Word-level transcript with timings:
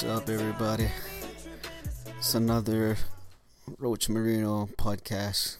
What's 0.00 0.22
up, 0.22 0.30
everybody? 0.30 0.88
It's 2.16 2.34
another 2.34 2.96
Roach 3.76 4.08
Marino 4.08 4.70
podcast. 4.78 5.58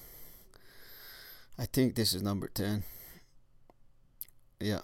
I 1.59 1.67
think 1.67 1.95
this 1.95 2.15
is 2.15 2.23
number 2.23 2.49
10. 2.49 2.85
Yeah. 4.59 4.81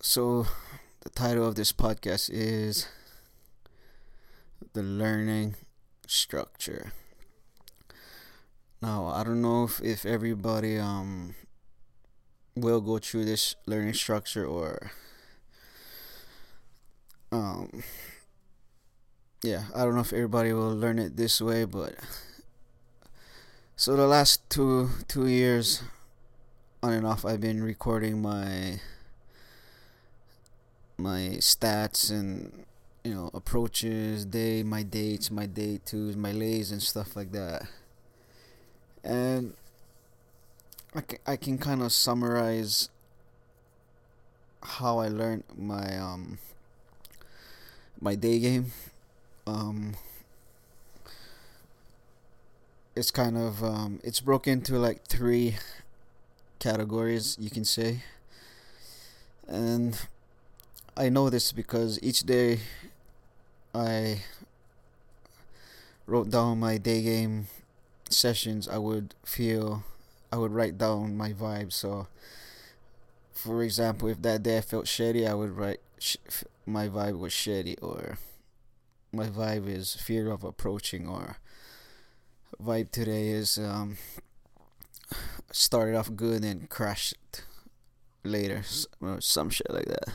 So, 0.00 0.46
the 1.02 1.10
title 1.10 1.46
of 1.46 1.56
this 1.56 1.72
podcast 1.72 2.30
is 2.32 2.88
The 4.72 4.82
Learning 4.82 5.56
Structure. 6.06 6.94
Now, 8.80 9.08
I 9.08 9.24
don't 9.24 9.42
know 9.42 9.64
if, 9.64 9.82
if 9.82 10.06
everybody 10.06 10.78
um 10.78 11.34
will 12.54 12.80
go 12.80 12.96
through 12.96 13.26
this 13.26 13.56
learning 13.66 13.92
structure 13.92 14.46
or 14.46 14.90
um 17.36 17.82
yeah, 19.42 19.64
I 19.74 19.84
don't 19.84 19.94
know 19.94 20.00
if 20.00 20.12
everybody 20.12 20.52
will 20.52 20.74
learn 20.74 20.98
it 20.98 21.16
this 21.16 21.40
way, 21.40 21.64
but 21.64 21.94
so 23.76 23.94
the 23.96 24.06
last 24.06 24.48
two 24.48 24.88
two 25.06 25.26
years 25.26 25.82
on 26.82 26.92
and 26.92 27.06
off 27.06 27.24
I've 27.24 27.40
been 27.40 27.62
recording 27.62 28.22
my 28.22 28.80
my 30.96 31.36
stats 31.38 32.10
and 32.10 32.64
you 33.04 33.14
know 33.14 33.30
approaches, 33.34 34.24
day, 34.24 34.62
my 34.62 34.82
dates, 34.82 35.30
my 35.30 35.46
day 35.46 35.78
twos, 35.84 36.16
my 36.16 36.32
lays 36.32 36.72
and 36.72 36.82
stuff 36.82 37.14
like 37.14 37.32
that. 37.32 37.68
And 39.04 39.54
I 40.94 41.02
can, 41.02 41.18
I 41.26 41.36
can 41.36 41.58
kind 41.58 41.82
of 41.82 41.92
summarize 41.92 42.88
how 44.62 44.98
I 44.98 45.08
learned 45.08 45.44
my 45.56 45.98
um 45.98 46.38
my 48.00 48.14
day 48.14 48.38
game. 48.38 48.72
Um, 49.46 49.94
it's 52.94 53.10
kind 53.10 53.36
of 53.36 53.62
um, 53.62 54.00
it's 54.02 54.20
broken 54.20 54.54
into 54.54 54.78
like 54.78 55.04
three 55.06 55.56
categories 56.58 57.36
you 57.38 57.50
can 57.50 57.64
say, 57.64 58.02
and 59.46 59.98
I 60.96 61.08
know 61.08 61.30
this 61.30 61.52
because 61.52 61.98
each 62.02 62.22
day 62.22 62.60
I 63.74 64.22
wrote 66.06 66.30
down 66.30 66.60
my 66.60 66.78
day 66.78 67.02
game 67.02 67.48
sessions 68.08 68.68
I 68.68 68.78
would 68.78 69.14
feel 69.24 69.84
I 70.32 70.36
would 70.36 70.52
write 70.52 70.78
down 70.78 71.16
my 71.16 71.32
vibe 71.32 71.72
so 71.72 72.06
for 73.36 73.62
example 73.62 74.08
if 74.08 74.22
that 74.22 74.42
day 74.42 74.58
I 74.58 74.60
felt 74.62 74.86
shitty 74.86 75.28
I 75.28 75.34
would 75.34 75.50
write 75.56 75.80
sh- 75.98 76.16
my 76.64 76.88
vibe 76.88 77.18
was 77.18 77.32
shitty 77.32 77.76
or 77.82 78.18
my 79.12 79.26
vibe 79.26 79.68
is 79.68 79.94
fear 79.94 80.30
of 80.30 80.42
approaching 80.42 81.06
or 81.06 81.36
vibe 82.62 82.90
today 82.90 83.28
is 83.28 83.58
um 83.58 83.98
started 85.52 85.94
off 85.96 86.14
good 86.16 86.44
and 86.44 86.68
crashed 86.70 87.42
later 88.24 88.62
or 89.00 89.20
some 89.20 89.50
shit 89.50 89.70
like 89.70 89.86
that. 89.86 90.08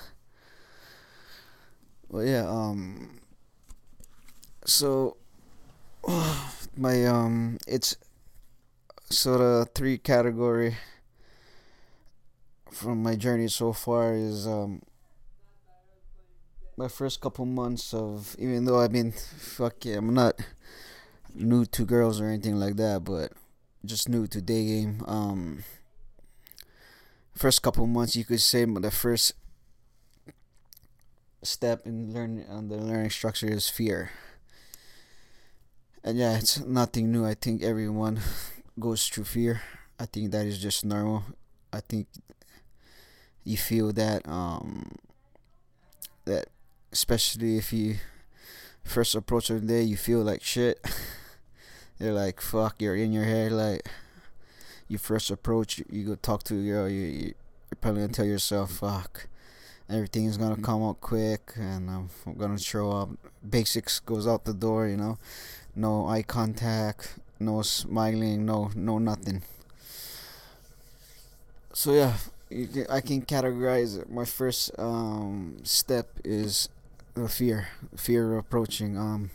Well 2.09 2.25
yeah 2.25 2.47
um 2.49 3.21
so 4.65 5.17
my 6.77 7.05
um 7.05 7.57
it's 7.67 7.95
sort 9.09 9.41
of 9.41 9.69
three 9.73 9.97
category 9.97 10.77
from 12.71 13.03
my 13.03 13.15
journey 13.15 13.47
so 13.47 13.73
far 13.73 14.13
is 14.15 14.47
um 14.47 14.81
my 16.77 16.87
first 16.87 17.21
couple 17.21 17.45
months 17.45 17.93
of 17.93 18.35
even 18.39 18.65
though 18.65 18.79
I've 18.79 18.91
been 18.91 19.11
fuck 19.11 19.85
yeah, 19.85 19.97
I'm 19.97 20.13
not 20.13 20.39
new 21.33 21.65
to 21.65 21.85
girls 21.85 22.19
or 22.19 22.27
anything 22.27 22.55
like 22.55 22.75
that, 22.77 23.03
but 23.03 23.33
just 23.85 24.09
new 24.09 24.27
to 24.27 24.41
day 24.41 24.65
game. 24.65 25.03
Um 25.05 25.63
first 27.35 27.61
couple 27.61 27.85
months 27.87 28.15
you 28.15 28.25
could 28.25 28.41
say 28.41 28.65
the 28.65 28.91
first 28.91 29.33
step 31.43 31.85
in 31.87 32.13
learning 32.13 32.45
on 32.49 32.67
the 32.67 32.77
learning 32.77 33.09
structure 33.09 33.47
is 33.47 33.67
fear 33.67 34.11
and 36.03 36.17
yeah, 36.17 36.37
it's 36.37 36.59
nothing 36.59 37.11
new. 37.11 37.25
I 37.25 37.35
think 37.35 37.61
everyone 37.63 38.19
goes 38.79 39.07
through 39.07 39.25
fear. 39.25 39.61
I 39.99 40.05
think 40.05 40.31
that 40.31 40.45
is 40.45 40.59
just 40.59 40.83
normal. 40.85 41.23
I 41.71 41.79
think 41.81 42.07
you 43.43 43.57
feel 43.57 43.91
that 43.93 44.27
um 44.27 44.95
that 46.25 46.47
especially 46.91 47.57
if 47.57 47.73
you 47.73 47.95
first 48.83 49.15
approach 49.15 49.49
a 49.49 49.59
day 49.59 49.83
you 49.83 49.97
feel 49.97 50.21
like 50.21 50.41
shit. 50.43 50.79
you're 51.99 52.13
like 52.13 52.41
fuck. 52.41 52.81
You're 52.81 52.95
in 52.95 53.11
your 53.11 53.25
head 53.25 53.51
like 53.51 53.87
you 54.87 54.97
first 54.97 55.31
approach. 55.31 55.81
You 55.89 56.05
go 56.05 56.15
talk 56.15 56.43
to 56.43 56.55
your 56.55 56.87
you 56.87 57.03
you're 57.03 57.33
probably 57.79 58.01
gonna 58.01 58.13
tell 58.13 58.25
yourself 58.25 58.71
fuck. 58.71 59.27
Everything's 59.89 60.37
gonna 60.37 60.61
come 60.61 60.83
out 60.83 61.01
quick, 61.01 61.51
and 61.57 61.89
I'm 61.89 62.09
gonna 62.37 62.57
show 62.57 62.91
up. 62.91 63.09
Basics 63.47 63.99
goes 63.99 64.25
out 64.25 64.45
the 64.45 64.53
door, 64.53 64.87
you 64.87 64.95
know 64.97 65.17
no 65.75 66.07
eye 66.07 66.23
contact, 66.23 67.17
no 67.39 67.61
smiling, 67.61 68.45
no 68.45 68.71
no 68.75 68.97
nothing. 68.97 69.43
So 71.73 71.93
yeah, 71.93 72.17
I 72.89 72.99
can 73.01 73.21
categorize 73.21 73.97
it. 73.97 74.11
My 74.11 74.25
first 74.25 74.71
um, 74.77 75.57
step 75.63 76.07
is 76.23 76.67
the 77.13 77.29
fear, 77.29 77.69
fear 77.95 78.33
of 78.33 78.39
approaching. 78.39 78.97
Um, 78.97 79.31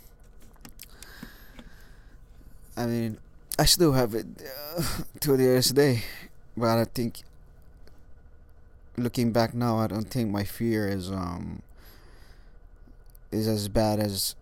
I 2.76 2.86
mean, 2.86 3.18
I 3.58 3.64
still 3.64 3.92
have 3.92 4.14
it 4.14 4.26
uh, 4.76 4.82
to 5.20 5.36
this 5.36 5.70
day, 5.70 6.02
but 6.56 6.78
I 6.78 6.84
think 6.84 7.22
looking 8.98 9.32
back 9.32 9.54
now, 9.54 9.78
I 9.78 9.86
don't 9.86 10.10
think 10.10 10.30
my 10.30 10.44
fear 10.44 10.88
is 10.88 11.10
um 11.10 11.62
is 13.32 13.48
as 13.48 13.68
bad 13.68 13.98
as 13.98 14.34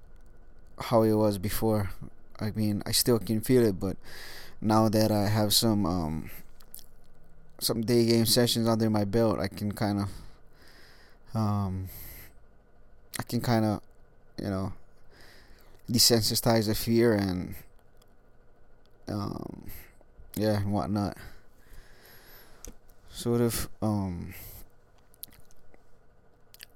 how 0.78 1.02
it 1.02 1.14
was 1.14 1.38
before. 1.38 1.90
I 2.40 2.50
mean, 2.56 2.82
I 2.84 2.92
still 2.92 3.18
can 3.20 3.40
feel 3.40 3.64
it, 3.64 3.78
but 3.78 3.96
now 4.60 4.88
that 4.88 5.12
I 5.12 5.28
have 5.28 5.54
some 5.54 5.86
um, 5.86 6.30
some 7.58 7.82
day 7.82 8.06
game 8.06 8.26
sessions 8.26 8.68
under 8.68 8.90
my 8.90 9.04
belt, 9.04 9.38
I 9.38 9.48
can 9.48 9.72
kind 9.72 10.00
of 10.00 10.08
um, 11.34 11.88
I 13.18 13.22
can 13.22 13.40
kind 13.40 13.64
of 13.64 13.80
you 14.40 14.48
know 14.50 14.72
desensitize 15.90 16.66
the 16.66 16.74
fear 16.74 17.14
and 17.14 17.54
um, 19.08 19.70
yeah 20.36 20.58
and 20.60 20.72
whatnot. 20.72 21.16
Sort 23.10 23.40
of 23.40 23.68
um, 23.80 24.34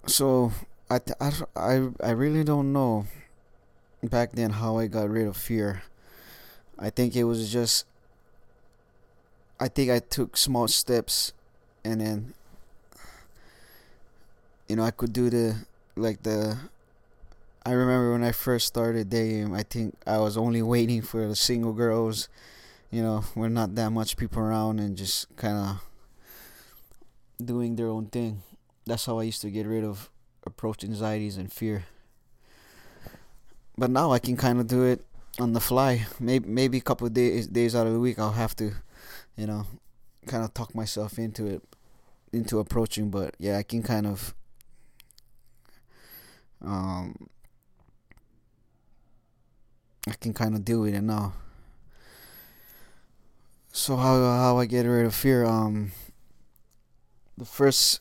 so 0.07 0.53
I, 0.91 1.01
I, 1.21 1.33
I, 1.57 1.89
I 2.03 2.11
really 2.11 2.45
don't 2.45 2.73
know 2.73 3.07
back 4.03 4.33
then 4.33 4.51
how 4.51 4.79
I 4.79 4.87
got 4.87 5.11
rid 5.11 5.27
of 5.27 5.37
fear. 5.37 5.83
I 6.79 6.91
think 6.91 7.17
it 7.17 7.25
was 7.25 7.53
just 7.53 7.87
I 9.61 9.69
think 9.69 9.91
I 9.91 9.99
took 9.99 10.37
small 10.37 10.69
steps 10.69 11.33
and 11.85 12.01
then 12.01 12.35
you 14.69 14.77
know 14.77 14.85
I 14.85 14.91
could 14.91 15.13
do 15.13 15.31
the 15.31 15.57
like 15.97 16.23
the 16.23 16.59
I 17.65 17.73
remember 17.73 18.13
when 18.13 18.23
I 18.25 18.33
first 18.33 18.67
started 18.67 19.11
dating 19.11 19.55
I 19.55 19.63
think 19.63 19.97
I 20.07 20.19
was 20.19 20.37
only 20.37 20.63
waiting 20.63 21.03
for 21.03 21.27
the 21.27 21.37
single 21.37 21.73
girls 21.73 22.29
you 22.91 23.03
know 23.03 23.25
we're 23.35 23.49
not 23.49 23.75
that 23.75 23.91
much 23.91 24.17
people 24.17 24.43
around 24.43 24.79
and 24.79 24.97
just 24.97 25.35
kind 25.37 25.57
of 25.57 25.85
doing 27.45 27.77
their 27.77 27.89
own 27.89 28.07
thing 28.07 28.43
that's 28.87 29.07
how 29.07 29.19
I 29.19 29.25
used 29.25 29.43
to 29.43 29.51
get 29.51 29.67
rid 29.67 29.85
of 29.85 30.11
approach 30.45 30.85
anxieties 30.85 31.37
and 31.37 31.53
fear 31.53 31.85
but 33.77 33.91
now 33.91 34.11
I 34.13 34.19
can 34.19 34.37
kind 34.37 34.59
of 34.59 34.67
do 34.67 34.83
it 34.85 35.05
on 35.39 35.53
the 35.53 35.61
fly. 35.61 36.07
Maybe 36.19 36.49
maybe 36.49 36.79
a 36.79 36.81
couple 36.81 37.09
days 37.09 37.47
days 37.47 37.75
out 37.75 37.87
of 37.87 37.93
the 37.93 38.01
week 38.01 38.19
I'll 38.19 38.33
have 38.33 38.57
to, 38.57 38.73
you 39.39 39.47
know, 39.47 39.67
kind 40.27 40.45
of 40.45 40.53
talk 40.53 40.75
myself 40.75 41.19
into 41.19 41.47
it, 41.47 41.63
into 42.33 42.59
approaching. 42.59 43.09
But 43.09 43.35
yeah, 43.39 43.57
I 43.57 43.63
can 43.63 43.83
kind 43.83 44.07
of, 44.07 44.35
um, 46.63 47.29
I 50.07 50.13
can 50.21 50.35
kind 50.35 50.55
of 50.55 50.65
deal 50.65 50.83
with 50.83 50.95
it 50.95 51.03
now. 51.03 51.33
So 53.73 53.97
how 53.97 54.21
how 54.21 54.59
I 54.59 54.67
get 54.67 54.87
rid 54.87 55.07
of 55.07 55.15
fear? 55.15 55.45
Um, 55.45 55.93
the 57.37 57.45
first 57.45 58.01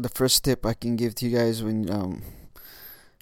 the 0.00 0.08
first 0.08 0.42
tip 0.44 0.64
I 0.64 0.74
can 0.74 0.96
give 0.96 1.14
to 1.16 1.28
you 1.28 1.36
guys 1.36 1.62
when 1.62 1.90
um 1.90 2.22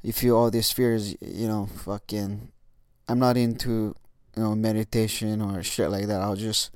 if 0.04 0.22
you 0.22 0.28
feel 0.28 0.36
all 0.36 0.50
these 0.50 0.70
fears, 0.70 1.16
you 1.22 1.48
know, 1.48 1.66
fucking. 1.66 2.52
I'm 3.08 3.18
not 3.18 3.38
into, 3.38 3.96
you 4.36 4.42
know, 4.42 4.54
meditation 4.54 5.40
or 5.40 5.62
shit 5.62 5.90
like 5.90 6.06
that. 6.06 6.20
I'll 6.20 6.36
just, 6.36 6.70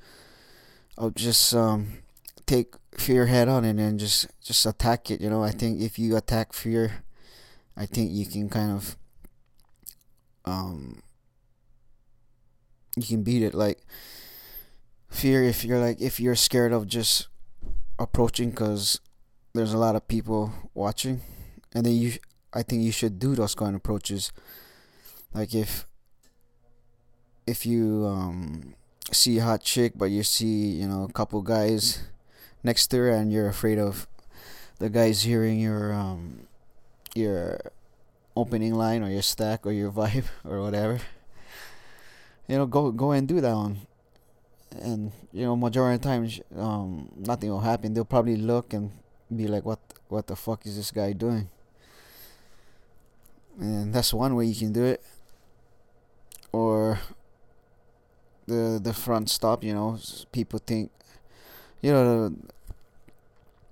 I'll 0.96 1.10
just 1.10 1.54
um, 1.54 1.98
take 2.46 2.74
fear 2.96 3.26
head 3.26 3.48
on 3.48 3.64
and 3.64 3.78
then 3.78 3.98
just 3.98 4.26
just 4.42 4.66
attack 4.66 5.10
it. 5.10 5.20
You 5.20 5.30
know, 5.30 5.42
I 5.42 5.50
think 5.50 5.80
if 5.80 5.98
you 5.98 6.16
attack 6.16 6.52
fear, 6.52 7.04
I 7.76 7.86
think 7.86 8.10
you 8.12 8.26
can 8.26 8.48
kind 8.48 8.72
of 8.72 8.96
um 10.44 11.02
you 12.96 13.02
can 13.02 13.22
beat 13.22 13.42
it 13.42 13.54
like 13.54 13.78
fear 15.08 15.42
if 15.44 15.64
you're 15.64 15.78
like 15.78 16.00
if 16.00 16.18
you're 16.18 16.34
scared 16.34 16.72
of 16.72 16.86
just 16.86 17.28
approaching 17.98 18.50
because 18.50 19.00
there's 19.54 19.72
a 19.72 19.78
lot 19.78 19.96
of 19.96 20.08
people 20.08 20.52
watching 20.74 21.20
and 21.74 21.86
then 21.86 21.94
you 21.94 22.12
i 22.52 22.62
think 22.62 22.82
you 22.82 22.92
should 22.92 23.18
do 23.18 23.34
those 23.34 23.54
kind 23.54 23.70
of 23.70 23.76
approaches 23.76 24.32
like 25.32 25.54
if 25.54 25.86
if 27.48 27.64
you 27.64 28.04
um 28.06 28.74
see 29.10 29.38
a 29.38 29.42
hot 29.42 29.62
chick 29.62 29.92
but 29.96 30.10
you 30.12 30.22
see 30.22 30.76
you 30.80 30.86
know 30.86 31.04
a 31.08 31.12
couple 31.12 31.40
guys 31.40 32.04
next 32.62 32.88
to 32.88 32.98
her 32.98 33.10
and 33.10 33.32
you're 33.32 33.48
afraid 33.48 33.78
of 33.78 34.06
the 34.78 34.90
guys 34.90 35.22
hearing 35.22 35.58
your 35.58 35.92
um 35.92 36.46
your 37.14 37.58
opening 38.36 38.74
line 38.74 39.02
or 39.02 39.08
your 39.08 39.22
stack 39.22 39.66
or 39.66 39.72
your 39.72 39.90
vibe 39.98 40.26
or 40.44 40.60
whatever 40.60 41.00
you 42.48 42.56
know 42.56 42.66
go 42.66 42.90
go 42.90 43.12
and 43.12 43.28
do 43.28 43.40
that 43.40 43.54
one. 43.54 43.78
And 44.80 45.12
you 45.32 45.44
know 45.44 45.54
majority 45.54 45.96
of 45.96 46.00
times 46.02 46.40
um 46.56 47.08
nothing 47.16 47.50
will 47.50 47.60
happen. 47.60 47.94
They'll 47.94 48.04
probably 48.04 48.36
look 48.36 48.72
and 48.72 48.90
be 49.34 49.46
like 49.46 49.64
what 49.64 49.78
what 50.08 50.26
the 50.26 50.36
fuck 50.36 50.66
is 50.66 50.76
this 50.76 50.90
guy 50.90 51.12
doing? 51.12 51.48
And 53.60 53.92
that's 53.94 54.14
one 54.14 54.34
way 54.34 54.46
you 54.46 54.54
can 54.54 54.72
do 54.72 54.84
it. 54.84 55.02
Or 56.52 57.00
the 58.48 58.80
the 58.82 58.92
front 58.92 59.30
stop 59.30 59.62
you 59.62 59.72
know 59.74 59.98
people 60.32 60.58
think 60.58 60.90
you 61.80 61.92
know 61.92 62.34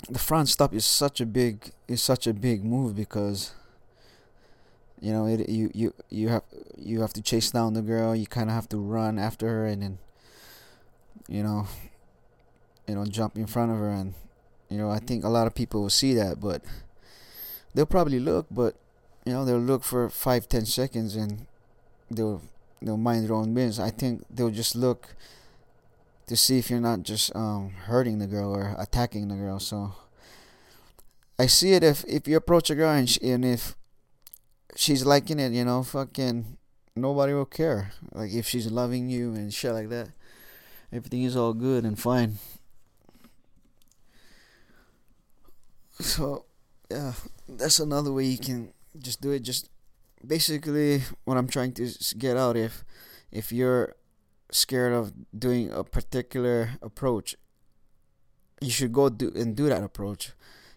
the, 0.08 0.18
front 0.18 0.48
stop 0.48 0.72
is 0.72 0.84
such 0.84 1.20
a 1.20 1.26
big 1.26 1.72
is 1.88 2.02
such 2.02 2.26
a 2.26 2.34
big 2.34 2.64
move 2.64 2.94
because 2.94 3.52
you 5.00 5.12
know 5.12 5.26
it 5.26 5.48
you 5.48 5.70
you 5.74 5.92
you 6.10 6.28
have 6.28 6.42
you 6.76 7.00
have 7.00 7.12
to 7.12 7.22
chase 7.22 7.50
down 7.50 7.72
the 7.72 7.82
girl 7.82 8.14
you 8.14 8.26
kind 8.26 8.48
of 8.48 8.54
have 8.54 8.68
to 8.68 8.76
run 8.76 9.18
after 9.18 9.48
her 9.48 9.66
and 9.66 9.82
then 9.82 9.98
you 11.28 11.42
know 11.42 11.66
you 12.86 12.94
know 12.94 13.04
jump 13.04 13.36
in 13.36 13.46
front 13.46 13.72
of 13.72 13.78
her 13.78 13.90
and 13.90 14.14
you 14.68 14.78
know 14.78 14.90
i 14.90 14.98
think 14.98 15.24
a 15.24 15.28
lot 15.28 15.46
of 15.46 15.54
people 15.54 15.82
will 15.82 15.90
see 15.90 16.14
that 16.14 16.40
but 16.40 16.62
they'll 17.74 17.86
probably 17.86 18.20
look 18.20 18.46
but 18.50 18.76
you 19.24 19.32
know 19.32 19.44
they'll 19.44 19.58
look 19.58 19.82
for 19.82 20.08
five 20.08 20.48
ten 20.48 20.64
seconds 20.64 21.16
and 21.16 21.46
they'll 22.10 22.42
they'll 22.82 22.96
mind 22.96 23.24
their 23.24 23.34
own 23.34 23.54
business 23.54 23.78
i 23.78 23.90
think 23.90 24.24
they'll 24.30 24.50
just 24.50 24.76
look 24.76 25.14
to 26.26 26.36
see 26.36 26.58
if 26.58 26.70
you're 26.70 26.80
not 26.80 27.02
just 27.02 27.34
um, 27.36 27.70
hurting 27.86 28.18
the 28.18 28.26
girl 28.26 28.52
or 28.52 28.74
attacking 28.78 29.28
the 29.28 29.36
girl 29.36 29.58
so 29.58 29.94
i 31.38 31.46
see 31.46 31.72
it 31.72 31.82
if 31.82 32.04
if 32.08 32.26
you 32.26 32.36
approach 32.36 32.68
a 32.70 32.74
girl 32.74 32.90
and, 32.90 33.08
she, 33.08 33.20
and 33.30 33.44
if 33.44 33.76
she's 34.74 35.06
liking 35.06 35.38
it 35.38 35.52
you 35.52 35.64
know 35.64 35.82
fucking 35.82 36.56
nobody 36.96 37.32
will 37.32 37.44
care 37.44 37.92
like 38.12 38.32
if 38.32 38.46
she's 38.46 38.70
loving 38.70 39.08
you 39.08 39.34
and 39.34 39.54
shit 39.54 39.72
like 39.72 39.88
that 39.88 40.08
everything 40.92 41.24
is 41.24 41.36
all 41.36 41.52
good 41.52 41.84
and 41.84 41.98
fine. 41.98 42.38
So, 45.98 46.44
yeah, 46.90 47.14
that's 47.48 47.80
another 47.80 48.12
way 48.12 48.24
you 48.24 48.38
can 48.38 48.72
just 48.98 49.20
do 49.20 49.30
it. 49.30 49.40
Just 49.40 49.68
basically, 50.26 51.02
what 51.24 51.36
I'm 51.36 51.48
trying 51.48 51.72
to 51.72 51.88
get 52.18 52.36
out 52.36 52.56
if 52.56 52.84
if 53.30 53.52
you're 53.52 53.94
scared 54.50 54.92
of 54.92 55.12
doing 55.36 55.70
a 55.70 55.84
particular 55.84 56.70
approach, 56.82 57.36
you 58.60 58.70
should 58.70 58.92
go 58.92 59.08
do 59.08 59.32
and 59.34 59.56
do 59.56 59.68
that 59.68 59.82
approach 59.82 60.32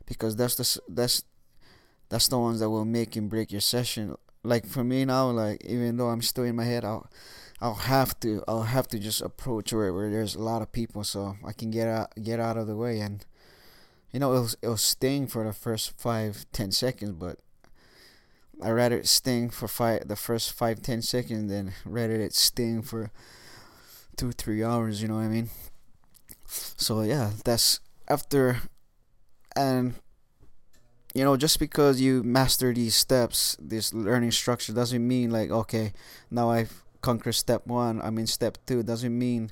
because 0.05 0.35
that's 0.35 0.55
the 0.55 0.81
that's 0.89 1.23
that's 2.09 2.27
the 2.27 2.39
ones 2.39 2.59
that 2.59 2.69
will 2.69 2.85
make 2.85 3.15
and 3.15 3.29
break 3.29 3.51
your 3.51 3.61
session. 3.61 4.15
Like 4.43 4.65
for 4.65 4.83
me 4.83 5.05
now, 5.05 5.29
like 5.29 5.63
even 5.65 5.97
though 5.97 6.09
I'm 6.09 6.21
still 6.21 6.43
in 6.43 6.55
my 6.55 6.65
head, 6.65 6.83
I'll 6.83 7.09
I'll 7.61 7.75
have 7.75 8.19
to 8.21 8.43
I'll 8.47 8.63
have 8.63 8.87
to 8.89 8.99
just 8.99 9.21
approach 9.21 9.73
where, 9.73 9.93
where 9.93 10.09
there's 10.09 10.35
a 10.35 10.41
lot 10.41 10.61
of 10.61 10.71
people 10.71 11.03
so 11.03 11.37
I 11.45 11.51
can 11.51 11.71
get 11.71 11.87
out 11.87 12.13
get 12.21 12.39
out 12.39 12.57
of 12.57 12.67
the 12.67 12.75
way 12.75 12.99
and 12.99 13.25
you 14.11 14.19
know 14.19 14.33
it'll 14.33 14.49
it'll 14.61 14.77
sting 14.77 15.27
for 15.27 15.43
the 15.43 15.53
first 15.53 15.99
five 15.99 16.45
ten 16.51 16.71
seconds 16.71 17.11
but 17.11 17.39
I 18.61 18.71
rather 18.71 18.97
it 18.97 19.07
sting 19.07 19.49
for 19.49 19.67
five 19.67 20.07
the 20.07 20.15
first 20.15 20.51
five 20.51 20.81
ten 20.81 21.01
seconds 21.01 21.51
than 21.51 21.73
rather 21.85 22.15
it 22.15 22.33
sting 22.33 22.81
for 22.81 23.11
two 24.17 24.31
three 24.31 24.63
hours 24.63 25.01
you 25.01 25.07
know 25.07 25.15
what 25.15 25.21
I 25.21 25.29
mean 25.29 25.49
so 26.45 27.01
yeah 27.01 27.31
that's 27.45 27.79
after 28.07 28.57
and 29.55 29.93
you 31.13 31.23
know 31.23 31.37
just 31.37 31.59
because 31.59 32.01
you 32.01 32.21
master 32.23 32.73
these 32.73 32.95
steps 32.95 33.55
this 33.59 33.93
learning 33.93 34.31
structure 34.31 34.73
doesn't 34.73 35.07
mean 35.07 35.31
like 35.31 35.51
okay 35.51 35.93
now 36.29 36.49
I've 36.49 36.83
conquered 37.01 37.35
step 37.35 37.65
one, 37.65 38.01
I 38.01 38.09
mean 38.09 38.27
step 38.27 38.57
two 38.65 38.83
doesn't 38.83 39.17
mean 39.17 39.51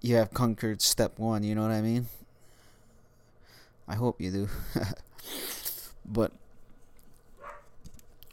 you 0.00 0.16
have 0.16 0.32
conquered 0.32 0.82
step 0.82 1.18
one, 1.18 1.42
you 1.42 1.54
know 1.54 1.62
what 1.62 1.70
I 1.70 1.80
mean? 1.80 2.06
I 3.88 3.94
hope 3.94 4.20
you 4.20 4.30
do. 4.30 4.48
but 6.04 6.32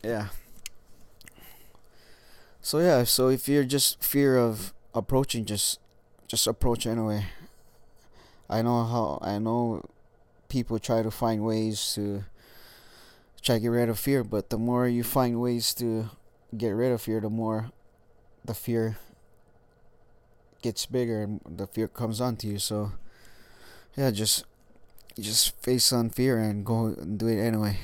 yeah. 0.03 0.27
So 2.61 2.79
yeah, 2.79 3.03
so 3.03 3.29
if 3.29 3.47
you're 3.47 3.63
just 3.63 4.03
fear 4.03 4.37
of 4.37 4.73
approaching 4.93 5.45
just 5.45 5.79
just 6.27 6.47
approach 6.47 6.85
anyway. 6.85 7.25
I 8.49 8.61
know 8.61 8.83
how 8.83 9.19
I 9.21 9.39
know 9.39 9.83
people 10.49 10.79
try 10.79 11.01
to 11.01 11.11
find 11.11 11.43
ways 11.43 11.93
to 11.95 12.25
try 13.41 13.55
to 13.55 13.61
get 13.61 13.67
rid 13.67 13.89
of 13.89 13.99
fear, 13.99 14.23
but 14.23 14.49
the 14.49 14.57
more 14.57 14.87
you 14.87 15.03
find 15.03 15.41
ways 15.41 15.73
to 15.75 16.09
get 16.55 16.69
rid 16.69 16.91
of 16.91 17.01
fear, 17.01 17.19
the 17.19 17.29
more 17.29 17.71
the 18.45 18.53
fear 18.53 18.97
gets 20.61 20.85
bigger 20.85 21.23
and 21.23 21.41
the 21.45 21.67
fear 21.67 21.87
comes 21.87 22.21
onto 22.21 22.47
you. 22.47 22.59
So 22.59 22.93
yeah, 23.97 24.11
just 24.11 24.45
just 25.19 25.55
face 25.61 25.91
on 25.93 26.09
fear 26.09 26.39
and 26.39 26.65
go 26.65 26.85
and 26.85 27.19
do 27.19 27.27
it 27.27 27.39
anyway. 27.39 27.77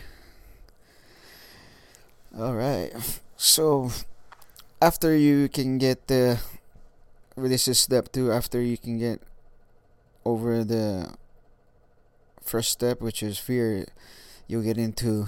All 2.39 2.55
right. 2.55 2.93
So 3.35 3.91
after 4.81 5.15
you 5.15 5.49
can 5.49 5.77
get 5.77 6.07
the 6.07 6.39
this 7.35 7.67
is 7.67 7.79
step 7.79 8.11
2 8.11 8.31
after 8.31 8.61
you 8.61 8.77
can 8.77 8.97
get 8.97 9.21
over 10.25 10.63
the 10.63 11.13
first 12.41 12.71
step 12.71 12.99
which 12.99 13.23
is 13.23 13.39
fear 13.39 13.85
you'll 14.47 14.63
get 14.63 14.77
into 14.77 15.27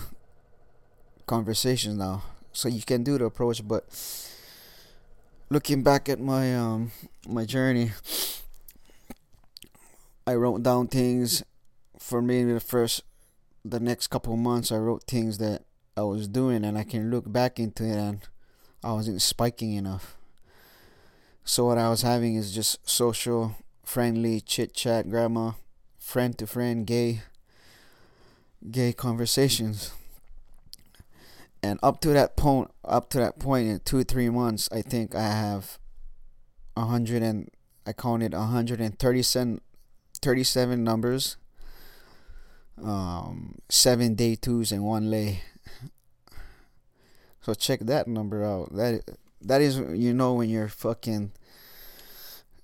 conversations 1.25 1.95
now 1.95 2.23
so 2.51 2.67
you 2.67 2.81
can 2.81 3.03
do 3.03 3.17
the 3.17 3.25
approach 3.25 3.65
but 3.65 3.87
looking 5.49 5.83
back 5.83 6.07
at 6.07 6.19
my 6.19 6.55
um 6.55 6.91
my 7.27 7.43
journey, 7.45 7.91
I 10.25 10.35
wrote 10.35 10.63
down 10.63 10.87
things 10.87 11.43
for 11.99 12.21
maybe 12.21 12.53
the 12.53 12.61
first 12.61 13.03
the 13.63 13.79
next 13.79 14.07
couple 14.07 14.35
months 14.37 14.71
I 14.71 14.77
wrote 14.77 15.03
things 15.03 15.37
that 15.39 15.63
I 15.97 16.01
was 16.01 16.27
doing 16.27 16.63
and 16.63 16.77
I 16.77 16.83
can 16.83 17.11
look 17.11 17.31
back 17.31 17.59
into 17.59 17.83
it 17.83 17.97
and 17.97 18.21
I 18.83 18.93
wasn't 18.93 19.21
spiking 19.21 19.73
enough. 19.73 20.15
So 21.43 21.65
what 21.65 21.77
I 21.77 21.89
was 21.89 22.01
having 22.01 22.35
is 22.35 22.53
just 22.53 22.87
social, 22.89 23.55
friendly 23.83 24.41
chit 24.41 24.73
chat, 24.73 25.09
grandma, 25.09 25.53
friend 25.97 26.37
to 26.37 26.47
friend, 26.47 26.85
gay 26.85 27.21
gay 28.69 28.93
conversations. 28.93 29.91
And 31.63 31.79
up 31.83 31.99
to 32.01 32.09
that 32.09 32.35
point 32.35 32.71
up 32.83 33.09
to 33.11 33.17
that 33.19 33.39
point 33.39 33.67
in 33.67 33.79
two 33.81 34.03
three 34.03 34.29
months 34.29 34.67
i 34.71 34.81
think 34.81 35.13
i 35.13 35.21
have 35.21 35.77
a 36.75 36.85
hundred 36.85 37.21
and 37.21 37.49
i 37.85 37.93
counted 37.93 38.33
137 38.33 39.61
37 40.21 40.83
numbers. 40.83 41.37
Um 42.83 43.59
seven 43.69 44.15
day 44.15 44.35
twos 44.35 44.71
and 44.71 44.83
one 44.83 45.09
lay 45.09 45.41
so 47.41 47.53
check 47.53 47.79
that 47.81 48.07
number 48.07 48.43
out 48.43 48.73
that 48.75 49.01
that 49.41 49.61
is 49.61 49.77
you 49.93 50.13
know 50.13 50.33
when 50.33 50.49
you're 50.49 50.67
fucking 50.67 51.31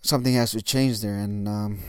something 0.01 0.33
has 0.33 0.51
to 0.51 0.61
change 0.61 1.01
there 1.01 1.15
and 1.17 1.47
um 1.47 1.79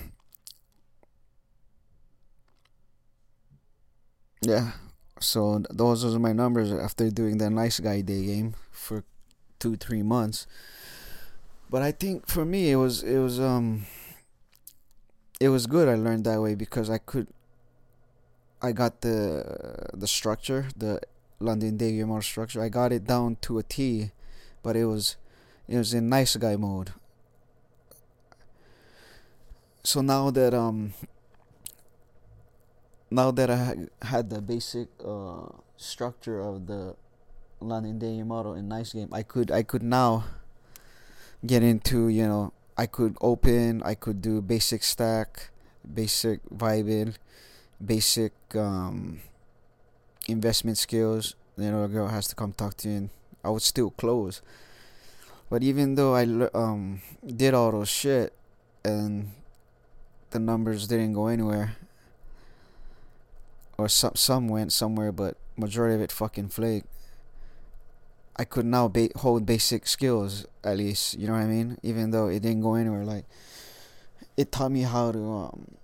yeah 4.42 4.72
so 5.20 5.62
those 5.70 6.04
are 6.04 6.18
my 6.18 6.32
numbers 6.32 6.72
after 6.72 7.10
doing 7.10 7.38
the 7.38 7.50
nice 7.50 7.80
guy 7.80 8.00
day 8.00 8.24
game 8.24 8.54
for 8.70 9.04
two 9.58 9.76
three 9.76 10.02
months. 10.02 10.46
But 11.70 11.82
I 11.82 11.92
think 11.92 12.26
for 12.26 12.44
me 12.44 12.70
it 12.70 12.76
was 12.76 13.02
it 13.02 13.18
was 13.18 13.38
um 13.40 13.86
it 15.40 15.48
was 15.48 15.66
good 15.66 15.88
I 15.88 15.94
learned 15.94 16.24
that 16.24 16.40
way 16.40 16.54
because 16.54 16.90
I 16.90 16.98
could 16.98 17.28
I 18.60 18.72
got 18.72 19.00
the 19.02 19.90
the 19.94 20.06
structure 20.06 20.68
the 20.76 21.00
London 21.40 21.78
model 22.06 22.22
structure 22.22 22.60
I 22.60 22.68
got 22.68 22.92
it 22.92 23.06
down 23.06 23.36
to 23.42 23.58
a 23.58 23.62
T, 23.62 24.10
but 24.62 24.76
it 24.76 24.84
was 24.86 25.16
it 25.68 25.76
was 25.76 25.94
in 25.94 26.08
nice 26.08 26.34
guy 26.36 26.56
mode. 26.56 26.92
So 29.84 30.00
now 30.00 30.30
that 30.30 30.54
um 30.54 30.94
now 33.10 33.30
that 33.30 33.50
I 33.50 33.88
had 34.02 34.30
the 34.30 34.40
basic 34.42 34.88
uh, 35.04 35.46
structure 35.76 36.40
of 36.40 36.66
the 36.66 36.96
London 37.60 37.98
day 37.98 38.22
model 38.22 38.54
in 38.54 38.68
nice 38.68 38.92
game, 38.92 39.08
I 39.12 39.22
could 39.22 39.50
I 39.50 39.62
could 39.62 39.82
now 39.82 40.24
get 41.46 41.62
into 41.62 42.08
you 42.08 42.26
know 42.26 42.52
I 42.76 42.86
could 42.86 43.16
open, 43.20 43.82
I 43.82 43.94
could 43.94 44.20
do 44.20 44.42
basic 44.42 44.82
stack, 44.82 45.50
basic 45.82 46.42
vibing, 46.50 47.16
basic 47.84 48.32
um, 48.54 49.20
investment 50.28 50.78
skills. 50.78 51.34
You 51.56 51.70
know, 51.70 51.84
a 51.84 51.88
girl 51.88 52.08
has 52.08 52.28
to 52.28 52.34
come 52.34 52.52
talk 52.52 52.76
to 52.78 52.88
you, 52.88 52.96
and 52.96 53.10
I 53.42 53.50
would 53.50 53.62
still 53.62 53.90
close. 53.90 54.42
But 55.50 55.62
even 55.62 55.94
though 55.94 56.14
I 56.14 56.24
um, 56.54 57.00
did 57.24 57.54
all 57.54 57.72
those 57.72 57.88
shit 57.88 58.34
and 58.84 59.30
the 60.30 60.38
numbers 60.38 60.86
didn't 60.86 61.14
go 61.14 61.28
anywhere, 61.28 61.76
or 63.78 63.88
some 63.88 64.14
some 64.14 64.48
went 64.48 64.72
somewhere, 64.72 65.12
but 65.12 65.36
majority 65.56 65.94
of 65.94 66.00
it 66.00 66.12
fucking 66.12 66.48
flaked. 66.48 66.86
I 68.36 68.44
could 68.44 68.66
now 68.66 68.86
ba- 68.86 69.10
hold 69.16 69.46
basic 69.46 69.86
skills 69.86 70.46
at 70.62 70.76
least. 70.76 71.18
You 71.18 71.26
know 71.26 71.32
what 71.32 71.42
I 71.42 71.46
mean? 71.46 71.78
Even 71.82 72.10
though 72.10 72.28
it 72.28 72.40
didn't 72.40 72.62
go 72.62 72.74
anywhere, 72.74 73.04
like 73.04 73.24
it 74.36 74.52
taught 74.52 74.70
me 74.70 74.82
how 74.82 75.12
to 75.12 75.18
um, 75.18 75.74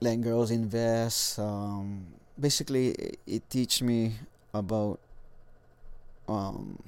let 0.00 0.20
girls 0.20 0.50
invest. 0.50 1.38
Um, 1.38 2.06
basically, 2.38 2.88
it, 2.88 3.18
it 3.26 3.50
teach 3.50 3.82
me 3.82 4.14
about 4.52 4.98
um, 6.28 6.78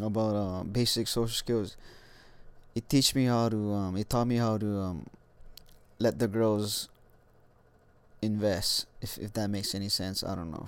about 0.00 0.34
uh, 0.34 0.62
basic 0.64 1.08
social 1.08 1.28
skills. 1.28 1.76
It 2.74 2.88
teach 2.88 3.14
me 3.14 3.26
how 3.26 3.48
to. 3.48 3.72
Um, 3.74 3.96
it 3.96 4.08
taught 4.08 4.26
me 4.26 4.36
how 4.36 4.56
to 4.58 4.78
um, 4.78 5.06
let 5.98 6.18
the 6.18 6.28
girls 6.28 6.88
invest. 8.22 8.86
If 9.00 9.18
if 9.18 9.32
that 9.34 9.48
makes 9.48 9.74
any 9.74 9.88
sense, 9.88 10.22
I 10.24 10.34
don't 10.34 10.50
know. 10.50 10.66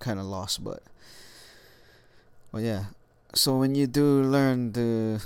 Kind 0.00 0.18
of 0.18 0.26
lost, 0.26 0.64
but 0.64 0.82
well, 2.52 2.62
yeah. 2.62 2.86
So 3.34 3.58
when 3.58 3.74
you 3.74 3.86
do 3.86 4.22
learn 4.22 4.72
the 4.72 5.22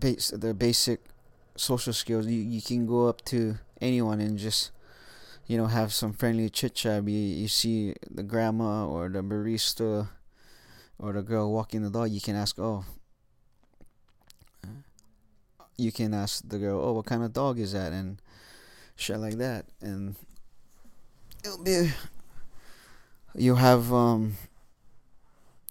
base 0.00 0.30
the 0.30 0.54
basic 0.54 1.00
social 1.56 1.92
skills, 1.92 2.26
you 2.26 2.40
you 2.40 2.62
can 2.62 2.86
go 2.86 3.08
up 3.08 3.24
to 3.26 3.56
anyone 3.80 4.20
and 4.20 4.38
just 4.38 4.70
you 5.46 5.56
know 5.56 5.66
have 5.66 5.92
some 5.92 6.12
friendly 6.12 6.48
chit 6.50 6.74
chat. 6.74 7.06
You 7.06 7.18
you 7.18 7.48
see 7.48 7.94
the 8.10 8.22
grandma 8.22 8.86
or 8.86 9.08
the 9.08 9.22
barista 9.22 10.08
or 10.98 11.12
the 11.12 11.22
girl 11.22 11.52
walking 11.52 11.82
the 11.82 11.90
dog, 11.90 12.10
you 12.10 12.20
can 12.20 12.36
ask, 12.36 12.58
oh, 12.58 12.84
you 15.76 15.92
can 15.92 16.14
ask 16.14 16.42
the 16.48 16.58
girl, 16.58 16.80
oh, 16.82 16.92
what 16.92 17.06
kind 17.06 17.22
of 17.22 17.32
dog 17.32 17.58
is 17.58 17.72
that, 17.72 17.92
and 17.92 18.20
shit 18.96 19.18
like 19.18 19.36
that, 19.38 19.66
and 19.80 20.16
it'll 21.44 21.62
be 21.62 21.90
you 23.34 23.56
have 23.56 23.92
um 23.92 24.36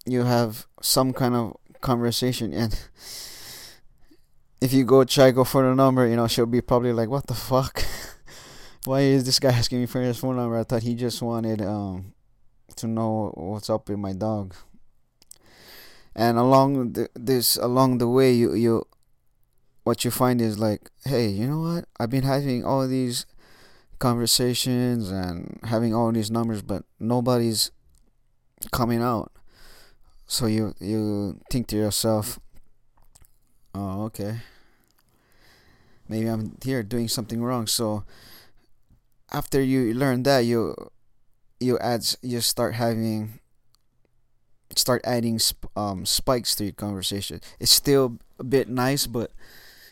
you 0.05 0.23
have 0.23 0.67
some 0.81 1.13
kind 1.13 1.35
of 1.35 1.57
conversation. 1.81 2.53
And 2.53 2.77
if 4.65 4.73
you 4.73 4.83
go 4.83 5.03
try 5.03 5.29
go 5.29 5.43
for 5.43 5.61
the 5.61 5.75
number 5.75 6.07
you 6.07 6.15
know 6.15 6.27
she'll 6.27 6.47
be 6.47 6.59
probably 6.59 6.91
like 6.91 7.07
what 7.07 7.27
the 7.27 7.35
fuck? 7.35 7.83
Why 8.85 9.01
is 9.01 9.23
this 9.23 9.39
guy 9.39 9.49
asking 9.49 9.79
me 9.79 9.85
for 9.85 10.01
his 10.01 10.17
phone 10.19 10.35
number? 10.35 10.57
I 10.57 10.63
thought 10.63 10.81
he 10.81 10.95
just 10.95 11.21
wanted 11.21 11.61
um 11.61 12.13
to 12.77 12.87
know 12.87 13.31
what's 13.35 13.69
up 13.69 13.87
with 13.87 13.99
my 13.99 14.13
dog. 14.13 14.55
And 16.15 16.37
along 16.37 16.93
the, 16.93 17.09
this 17.13 17.57
along 17.57 17.99
the 17.99 18.09
way 18.09 18.31
you 18.31 18.55
you 18.55 18.87
what 19.83 20.03
you 20.03 20.09
find 20.09 20.41
is 20.41 20.57
like 20.57 20.89
hey 21.05 21.27
you 21.27 21.47
know 21.47 21.61
what? 21.61 21.85
I've 21.99 22.09
been 22.09 22.23
having 22.23 22.65
all 22.65 22.87
these 22.87 23.27
conversations 23.99 25.11
and 25.11 25.59
having 25.63 25.93
all 25.93 26.11
these 26.11 26.31
numbers 26.31 26.63
but 26.63 26.83
nobody's 26.99 27.69
coming 28.71 29.03
out. 29.03 29.31
So 30.25 30.47
you 30.47 30.73
you 30.79 31.39
think 31.51 31.67
to 31.67 31.75
yourself 31.75 32.39
oh 33.75 34.05
okay 34.05 34.41
maybe 36.07 36.27
i'm 36.27 36.57
here 36.63 36.83
doing 36.83 37.07
something 37.07 37.41
wrong 37.43 37.67
so 37.67 38.03
after 39.31 39.61
you 39.61 39.93
learn 39.93 40.23
that 40.23 40.39
you 40.39 40.75
you 41.59 41.77
add 41.79 42.03
you 42.21 42.41
start 42.41 42.75
having 42.75 43.39
start 44.75 45.01
adding 45.05 45.39
um, 45.75 46.05
spikes 46.05 46.55
to 46.55 46.65
your 46.65 46.73
conversation. 46.73 47.41
It's 47.59 47.71
still 47.71 48.19
a 48.39 48.43
bit 48.43 48.67
nice, 48.69 49.07
but 49.07 49.31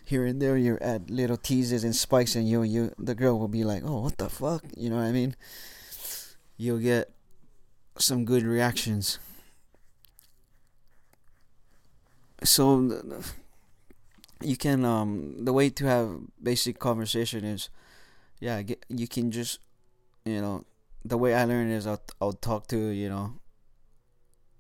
here 0.06 0.26
and 0.26 0.42
there 0.42 0.58
you 0.58 0.78
add 0.82 1.10
little 1.10 1.38
teases 1.38 1.84
and 1.84 1.96
spikes, 1.96 2.36
and 2.36 2.48
you 2.48 2.64
you 2.64 2.92
the 2.98 3.16
girl 3.16 3.40
will 3.40 3.48
be 3.48 3.64
like, 3.64 3.84
"Oh, 3.86 4.02
what 4.02 4.18
the 4.18 4.30
fuck?" 4.30 4.64
You 4.76 4.90
know 4.90 4.98
what 4.98 5.06
I 5.06 5.12
mean? 5.12 5.36
You'll 6.58 6.80
get 6.80 7.12
some 7.98 8.26
good 8.26 8.44
reactions. 8.44 9.20
So 12.44 12.90
you 14.44 14.58
can 14.58 14.86
um 14.86 15.46
the 15.46 15.54
way 15.54 15.70
to 15.70 15.86
have 15.86 16.20
basic 16.42 16.80
conversation 16.80 17.44
is 17.44 17.70
yeah 18.40 18.62
get, 18.62 18.86
you 18.90 19.08
can 19.08 19.32
just 19.32 19.60
you 20.26 20.42
know 20.42 20.66
the 21.06 21.18
way 21.18 21.34
I 21.36 21.46
learn 21.46 21.70
is 21.70 21.88
I'll 21.88 22.02
I'll 22.22 22.34
talk 22.34 22.68
to 22.68 22.78
you 22.78 23.10
know 23.10 23.34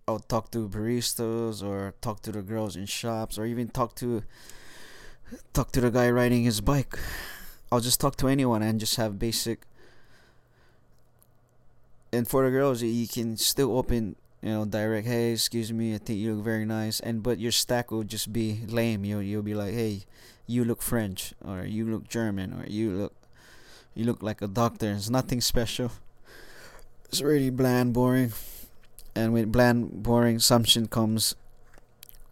I'll 0.08 0.20
talk 0.20 0.52
to 0.52 0.68
baristas 0.68 1.64
or 1.64 1.94
talk 2.02 2.22
to 2.24 2.32
the 2.32 2.42
girls 2.42 2.76
in 2.76 2.86
shops 2.86 3.38
or 3.38 3.46
even 3.46 3.70
talk 3.70 3.96
to 3.96 4.24
talk 5.54 5.72
to 5.72 5.82
the 5.82 5.92
guy 5.92 6.10
riding 6.10 6.44
his 6.44 6.62
bike. 6.62 6.98
I'll 7.72 7.80
just 7.80 8.00
talk 8.00 8.16
to 8.18 8.28
anyone 8.28 8.62
and 8.62 8.80
just 8.80 8.98
have 8.98 9.18
basic. 9.18 9.64
And 12.12 12.28
for 12.28 12.46
the 12.46 12.52
girls, 12.52 12.84
you 12.84 13.08
can 13.08 13.38
still 13.38 13.76
open, 13.78 14.16
you 14.44 14.50
know, 14.50 14.66
direct. 14.66 15.08
Hey, 15.08 15.32
excuse 15.32 15.72
me, 15.72 15.96
I 15.96 15.98
think 15.98 16.20
you 16.20 16.36
look 16.36 16.44
very 16.44 16.66
nice. 16.66 17.00
And 17.00 17.24
but 17.24 17.40
your 17.40 17.52
stack 17.52 17.90
will 17.92 18.04
just 18.04 18.34
be 18.34 18.60
lame. 18.68 19.06
You 19.06 19.20
you'll 19.20 19.42
be 19.42 19.56
like, 19.56 19.74
hey, 19.74 20.04
you 20.46 20.66
look 20.66 20.82
French 20.82 21.34
or 21.44 21.64
you 21.64 21.90
look 21.90 22.10
German 22.10 22.54
or 22.54 22.68
you 22.68 22.92
look, 22.92 23.14
you 23.96 24.04
look 24.04 24.22
like 24.22 24.42
a 24.42 24.48
doctor. 24.48 24.92
It's 24.92 25.10
nothing 25.10 25.40
special. 25.40 25.92
It's 27.08 27.22
really 27.22 27.52
bland, 27.52 27.94
boring 27.94 28.34
and 29.16 29.34
with 29.34 29.52
bland 29.52 30.04
boring 30.04 30.38
assumption 30.38 30.88
comes 30.88 31.36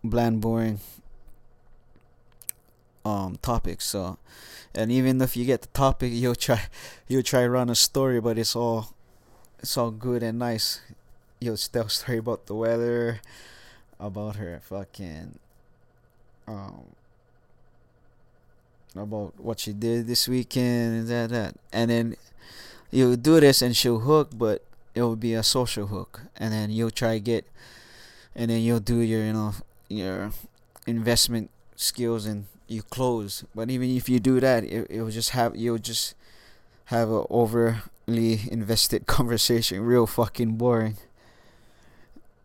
bland 0.03 0.41
boring 0.41 0.79
um 3.05 3.37
topics 3.41 3.85
so 3.85 4.17
and 4.73 4.91
even 4.91 5.21
if 5.21 5.35
you 5.35 5.45
get 5.45 5.61
the 5.61 5.67
topic 5.69 6.11
you'll 6.13 6.35
try 6.35 6.61
you'll 7.07 7.23
try 7.23 7.45
run 7.45 7.69
a 7.69 7.75
story 7.75 8.19
but 8.19 8.37
it's 8.37 8.55
all 8.55 8.93
it's 9.59 9.77
all 9.77 9.91
good 9.91 10.23
and 10.23 10.39
nice 10.39 10.81
you'll 11.41 11.57
tell 11.57 11.89
story 11.89 12.19
about 12.19 12.45
the 12.45 12.53
weather 12.53 13.19
about 14.00 14.36
her 14.36 14.62
fucking 14.63 15.38
um 16.48 16.86
about 18.95 19.33
what 19.39 19.60
she 19.60 19.74
did 19.74 20.05
this 20.05 20.27
weekend 20.27 21.00
and 21.00 21.07
that 21.07 21.29
that. 21.29 21.55
And 21.74 21.89
then 21.89 22.15
you 22.91 23.15
do 23.15 23.39
this 23.39 23.62
and 23.62 23.75
she'll 23.75 24.00
hook 24.00 24.29
but 24.33 24.63
it 24.93 25.01
will 25.01 25.15
be 25.15 25.33
a 25.33 25.43
social 25.43 25.88
hook. 25.88 26.21
And 26.38 26.53
then 26.53 26.69
you'll 26.69 26.91
try 26.91 27.17
get 27.17 27.45
and 28.36 28.51
then 28.51 28.62
you'll 28.62 28.79
do 28.79 29.00
your 29.00 29.24
you 29.24 29.33
know 29.33 29.53
your 29.89 30.31
investment 30.86 31.50
skills 31.75 32.25
and 32.25 32.45
you 32.67 32.81
close 32.83 33.43
but 33.53 33.69
even 33.69 33.89
if 33.89 34.07
you 34.07 34.19
do 34.19 34.39
that 34.39 34.63
it, 34.63 34.88
it 34.89 35.01
will 35.01 35.12
just 35.12 35.31
have 35.31 35.55
you'll 35.55 35.77
just 35.77 36.15
have 36.86 37.10
a 37.10 37.25
overly 37.29 38.41
invested 38.51 39.07
conversation. 39.17 39.81
Real 39.81 40.05
fucking 40.05 40.57
boring 40.57 40.98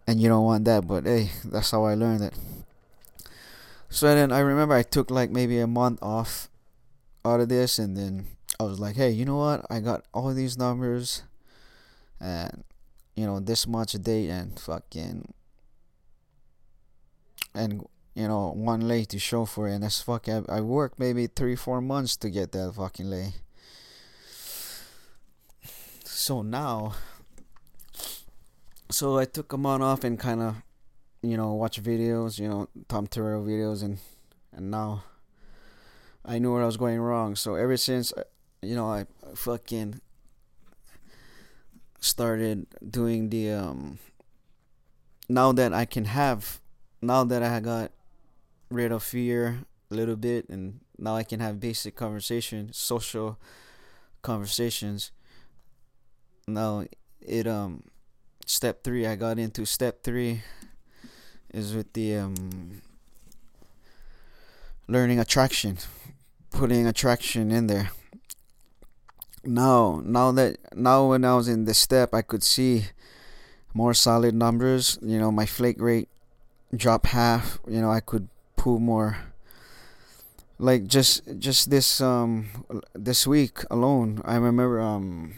and 0.06 0.20
you 0.20 0.28
don't 0.28 0.44
want 0.44 0.64
that 0.64 0.86
but 0.86 1.04
hey 1.04 1.30
that's 1.44 1.70
how 1.70 1.84
i 1.84 1.94
learned 1.94 2.22
it. 2.22 2.34
So 3.88 4.14
then 4.14 4.32
i 4.32 4.40
remember 4.40 4.74
i 4.74 4.82
took 4.82 5.10
like 5.10 5.30
maybe 5.30 5.58
a 5.58 5.66
month 5.66 6.02
off 6.02 6.48
out 7.24 7.40
of 7.40 7.48
this 7.48 7.78
and 7.78 7.96
then 7.96 8.26
i 8.60 8.64
was 8.64 8.78
like 8.78 8.96
hey 8.96 9.10
you 9.10 9.24
know 9.24 9.36
what? 9.36 9.64
I 9.70 9.80
got 9.80 10.04
all 10.12 10.32
these 10.32 10.56
numbers 10.56 11.22
and 12.20 12.64
you 13.14 13.26
know 13.26 13.40
this 13.40 13.66
much 13.66 13.94
a 13.94 13.98
day 13.98 14.28
and 14.28 14.58
fucking 14.58 15.32
and 17.54 17.86
you 18.14 18.28
know 18.28 18.52
one 18.54 18.86
lay 18.86 19.04
to 19.04 19.18
show 19.18 19.44
for 19.44 19.68
it 19.68 19.74
and 19.74 19.82
that's 19.82 20.02
fucking 20.02 20.46
I, 20.48 20.58
I 20.58 20.60
worked 20.60 20.98
maybe 20.98 21.26
three 21.26 21.56
four 21.56 21.80
months 21.80 22.16
to 22.18 22.30
get 22.30 22.52
that 22.52 22.74
fucking 22.76 23.08
lay. 23.10 23.34
So 26.04 26.42
now 26.42 26.94
so 28.90 29.18
I 29.18 29.24
took 29.24 29.52
a 29.52 29.58
month 29.58 29.82
off 29.82 30.04
and 30.04 30.18
kind 30.18 30.40
of 30.40 30.56
you 31.22 31.36
know 31.36 31.54
watch 31.54 31.82
videos 31.82 32.38
you 32.38 32.48
know 32.48 32.68
Tom 32.88 33.06
Torero 33.06 33.44
videos 33.44 33.82
and 33.82 33.98
and 34.52 34.70
now 34.70 35.04
I 36.24 36.38
knew 36.38 36.52
where 36.52 36.62
I 36.62 36.66
was 36.66 36.76
going 36.76 37.00
wrong 37.00 37.36
so 37.36 37.54
ever 37.54 37.76
since 37.76 38.12
you 38.62 38.74
know 38.74 38.88
I 38.88 39.06
fucking 39.34 40.00
started 42.00 42.66
doing 42.88 43.30
the 43.30 43.50
um 43.50 43.98
now 45.28 45.52
that 45.52 45.72
I 45.72 45.84
can 45.84 46.04
have 46.04 46.60
now 47.02 47.24
that 47.24 47.42
I 47.42 47.60
got 47.60 47.92
rid 48.70 48.92
of 48.92 49.02
fear 49.02 49.64
a 49.90 49.94
little 49.94 50.16
bit, 50.16 50.48
and 50.48 50.80
now 50.98 51.16
I 51.16 51.22
can 51.22 51.40
have 51.40 51.60
basic 51.60 51.94
conversation, 51.94 52.70
social 52.72 53.38
conversations. 54.22 55.12
Now 56.46 56.84
it 57.20 57.46
um 57.46 57.84
step 58.46 58.82
three. 58.82 59.06
I 59.06 59.16
got 59.16 59.38
into 59.38 59.66
step 59.66 60.02
three 60.02 60.42
is 61.52 61.74
with 61.74 61.92
the 61.92 62.16
um 62.16 62.82
learning 64.88 65.18
attraction, 65.18 65.78
putting 66.50 66.86
attraction 66.86 67.50
in 67.50 67.66
there. 67.66 67.90
Now, 69.44 70.00
now 70.04 70.32
that 70.32 70.58
now 70.74 71.10
when 71.10 71.24
I 71.24 71.34
was 71.34 71.48
in 71.48 71.64
this 71.64 71.78
step, 71.78 72.14
I 72.14 72.22
could 72.22 72.42
see 72.42 72.86
more 73.74 73.94
solid 73.94 74.34
numbers. 74.34 74.98
You 75.02 75.18
know, 75.18 75.30
my 75.30 75.46
flake 75.46 75.80
rate 75.80 76.08
drop 76.74 77.06
half. 77.06 77.58
You 77.68 77.80
know, 77.80 77.90
I 77.90 78.00
could 78.00 78.28
pull 78.56 78.78
more. 78.78 79.18
Like 80.58 80.86
just 80.86 81.22
just 81.38 81.68
this 81.70 82.00
um 82.00 82.48
this 82.94 83.26
week 83.26 83.58
alone, 83.70 84.22
I 84.24 84.36
remember 84.36 84.80
um 84.80 85.34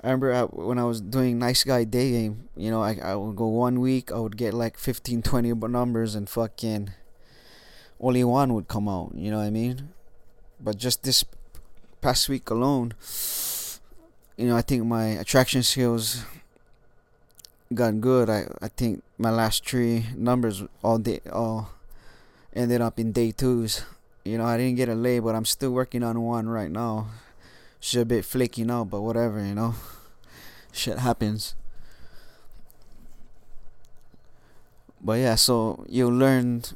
I 0.00 0.06
remember 0.06 0.32
I, 0.32 0.42
when 0.42 0.78
I 0.78 0.84
was 0.84 1.00
doing 1.00 1.38
nice 1.38 1.64
guy 1.64 1.84
day 1.84 2.12
game, 2.12 2.48
you 2.56 2.70
know, 2.70 2.82
I 2.82 2.98
I 3.02 3.16
would 3.16 3.34
go 3.34 3.46
one 3.48 3.80
week, 3.80 4.12
I 4.12 4.18
would 4.18 4.36
get 4.36 4.54
like 4.54 4.78
15, 4.78 5.22
20 5.22 5.52
numbers, 5.54 6.14
and 6.14 6.28
fucking 6.28 6.90
only 8.00 8.22
one 8.22 8.54
would 8.54 8.68
come 8.68 8.88
out. 8.88 9.12
You 9.14 9.30
know 9.30 9.38
what 9.38 9.46
I 9.46 9.50
mean? 9.50 9.90
But 10.60 10.78
just 10.78 11.02
this 11.02 11.24
past 12.00 12.28
week 12.28 12.48
alone, 12.50 12.94
you 14.36 14.46
know, 14.46 14.56
I 14.56 14.62
think 14.62 14.84
my 14.86 15.18
attraction 15.18 15.64
skills 15.64 16.22
got 17.74 18.00
good. 18.00 18.30
I 18.30 18.46
I 18.62 18.68
think 18.68 19.02
my 19.18 19.30
last 19.30 19.66
three 19.66 20.06
numbers 20.14 20.62
all 20.82 20.98
day 20.98 21.20
all 21.32 21.70
ended 22.54 22.80
up 22.80 23.00
in 23.00 23.10
day 23.10 23.32
twos. 23.32 23.84
You 24.24 24.38
know, 24.38 24.44
I 24.44 24.56
didn't 24.58 24.76
get 24.76 24.88
a 24.88 24.94
lay, 24.94 25.18
but 25.18 25.34
I'm 25.34 25.44
still 25.44 25.70
working 25.70 26.04
on 26.04 26.20
one 26.20 26.48
right 26.48 26.70
now. 26.70 27.08
She's 27.80 28.00
a 28.00 28.04
bit 28.04 28.24
flaky 28.24 28.64
now, 28.64 28.84
but 28.84 29.02
whatever, 29.02 29.44
you 29.44 29.54
know. 29.54 29.74
Shit 30.72 30.98
happens. 30.98 31.54
But 35.00 35.20
yeah, 35.20 35.36
so 35.36 35.84
you 35.88 36.10
learned 36.10 36.74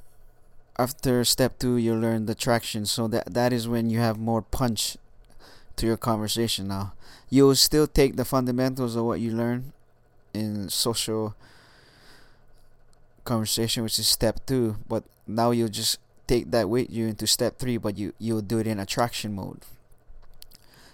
after 0.79 1.23
step 1.25 1.59
two 1.59 1.77
you 1.77 1.95
learn 1.95 2.25
the 2.25 2.35
traction 2.35 2.87
so 2.87 3.07
that 3.07 3.35
that 3.35 3.53
is 3.53 3.69
when 3.69 3.91
you 3.91 3.99
have 3.99 4.19
more 4.19 4.41
punch 4.41 4.97
to 5.77 5.85
your 5.85 5.99
conversation 5.99 6.67
now 6.67 6.95
you'll 7.33 7.55
still 7.55 7.87
take 7.87 8.17
the 8.17 8.25
fundamentals 8.25 8.95
of 8.95 9.05
what 9.05 9.19
you 9.19 9.33
learn 9.33 9.73
in 10.35 10.69
social 10.69 11.35
conversation, 13.25 13.83
which 13.83 13.99
is 13.99 14.07
step 14.07 14.45
two. 14.45 14.77
But 14.87 15.05
now 15.27 15.51
you'll 15.51 15.69
just 15.69 15.99
take 16.27 16.51
that 16.51 16.69
with 16.69 16.91
you 16.91 17.07
into 17.07 17.27
step 17.27 17.59
three, 17.59 17.79
but 17.79 17.97
you 17.97 18.13
you'll 18.19 18.43
do 18.43 18.59
it 18.59 18.67
in 18.67 18.79
attraction 18.79 19.35
mode. 19.35 19.65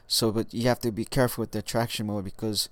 So, 0.09 0.33
but 0.33 0.53
you 0.53 0.67
have 0.69 0.81
to 0.81 0.91
be 0.91 1.05
careful 1.05 1.43
with 1.43 1.53
the 1.53 1.61
attraction 1.61 2.07
mode 2.07 2.25
because 2.25 2.69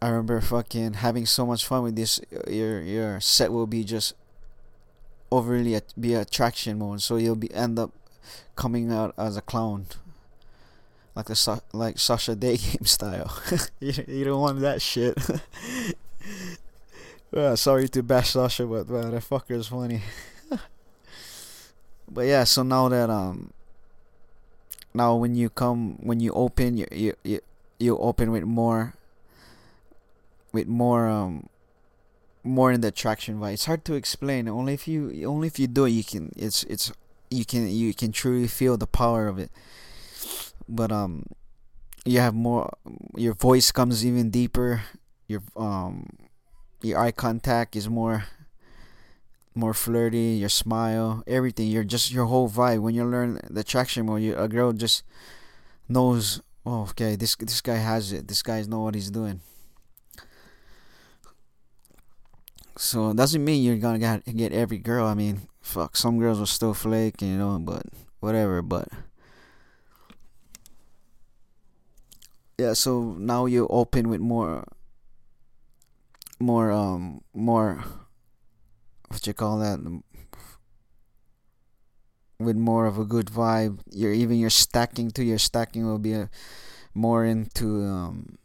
I 0.00 0.08
remember 0.08 0.40
fucking 0.40 0.94
having 0.94 1.26
so 1.26 1.44
much 1.44 1.66
fun 1.66 1.82
with 1.82 1.96
this. 1.96 2.20
Your 2.48 2.80
your 2.80 3.20
set 3.20 3.52
will 3.52 3.66
be 3.66 3.84
just 3.84 4.14
overly 5.30 5.74
at, 5.74 5.92
be 6.00 6.14
attraction 6.14 6.78
mode, 6.78 7.02
so 7.02 7.16
you'll 7.16 7.36
be 7.36 7.52
end 7.52 7.78
up 7.78 7.90
coming 8.54 8.92
out 8.92 9.12
as 9.18 9.36
a 9.36 9.42
clown 9.42 9.86
like 11.18 11.26
the 11.26 11.62
like 11.72 11.98
Sasha 11.98 12.36
Day 12.36 12.56
game 12.56 12.84
style. 12.84 13.42
you, 13.80 13.92
you 14.06 14.24
don't 14.24 14.40
want 14.40 14.60
that 14.60 14.80
shit. 14.80 15.18
well, 17.32 17.56
sorry 17.56 17.88
to 17.88 18.04
bash 18.04 18.30
Sasha, 18.30 18.64
but 18.64 18.86
well, 18.86 19.10
that 19.10 19.24
fucker 19.24 19.56
is 19.56 19.66
funny. 19.66 20.00
but 22.08 22.22
yeah, 22.22 22.44
so 22.44 22.62
now 22.62 22.88
that 22.88 23.10
um, 23.10 23.52
now 24.94 25.14
when 25.14 25.34
you 25.34 25.50
come 25.50 25.96
when 26.00 26.20
you 26.20 26.32
open 26.32 26.76
you 26.76 26.86
you 26.90 27.14
you, 27.24 27.40
you 27.78 27.98
open 27.98 28.30
with 28.30 28.44
more 28.44 28.94
with 30.52 30.66
more 30.66 31.06
um 31.06 31.48
more 32.44 32.72
in 32.72 32.80
the 32.80 32.88
attraction 32.88 33.38
vibe. 33.38 33.54
It's 33.54 33.66
hard 33.66 33.84
to 33.84 33.94
explain. 33.94 34.48
Only 34.48 34.72
if 34.74 34.88
you 34.88 35.24
only 35.26 35.48
if 35.48 35.58
you 35.58 35.66
do 35.66 35.84
it, 35.84 35.90
you 35.90 36.04
can. 36.04 36.32
It's 36.36 36.62
it's 36.64 36.92
you 37.30 37.44
can 37.44 37.68
you 37.68 37.92
can 37.94 38.12
truly 38.12 38.48
feel 38.48 38.76
the 38.76 38.86
power 38.86 39.28
of 39.28 39.38
it 39.38 39.50
but 40.68 40.92
um 40.92 41.24
you 42.04 42.20
have 42.20 42.34
more 42.34 42.72
your 43.16 43.34
voice 43.34 43.72
comes 43.72 44.04
even 44.04 44.30
deeper 44.30 44.82
your 45.26 45.42
um 45.56 46.08
your 46.82 46.98
eye 46.98 47.10
contact 47.10 47.74
is 47.76 47.88
more 47.88 48.24
more 49.58 49.74
flirty 49.74 50.38
your 50.38 50.48
smile 50.48 51.22
everything. 51.26 51.68
You're 51.68 51.84
just 51.84 52.12
your 52.12 52.26
whole 52.26 52.48
vibe. 52.48 52.80
When 52.80 52.94
you 52.94 53.04
learn 53.04 53.40
the 53.50 53.60
attraction 53.60 54.06
mode 54.06 54.22
you, 54.22 54.36
a 54.36 54.48
girl 54.48 54.72
just 54.72 55.02
knows 55.88 56.40
oh 56.64 56.82
okay 56.90 57.16
this 57.16 57.34
this 57.36 57.60
guy 57.60 57.76
has 57.76 58.12
it. 58.12 58.28
This 58.28 58.42
guy 58.42 58.62
know 58.62 58.80
what 58.80 58.94
he's 58.94 59.10
doing. 59.10 59.40
So 62.76 63.10
it 63.10 63.16
doesn't 63.16 63.44
mean 63.44 63.64
you're 63.64 63.82
gonna 63.82 63.98
get, 63.98 64.24
get 64.36 64.52
every 64.52 64.78
girl. 64.78 65.06
I 65.06 65.14
mean 65.14 65.48
fuck 65.68 65.96
some 65.96 66.18
girls 66.18 66.38
will 66.38 66.46
still 66.46 66.72
flake 66.72 67.20
you 67.20 67.36
know 67.36 67.58
but 67.58 67.82
whatever 68.20 68.62
but 68.62 68.88
yeah 72.56 72.72
so 72.72 73.14
now 73.18 73.44
you're 73.44 73.68
open 73.68 74.08
with 74.08 74.18
more 74.18 74.64
more 76.40 76.72
um 76.72 77.20
more 77.34 77.84
what 79.08 79.26
you 79.26 79.34
call 79.34 79.58
that 79.58 79.80
with 82.38 82.56
more 82.56 82.86
of 82.86 82.98
a 82.98 83.04
good 83.04 83.26
vibe. 83.26 83.80
You're 83.90 84.12
even 84.12 84.38
your 84.38 84.50
stacking 84.50 85.10
to 85.12 85.24
your 85.24 85.38
stacking 85.38 85.86
will 85.86 85.98
be 85.98 86.12
a, 86.12 86.30
more 86.94 87.24
into 87.24 87.84
um 87.84 88.38